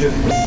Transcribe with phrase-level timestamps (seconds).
[0.00, 0.39] Czysty.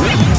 [0.00, 0.29] Thank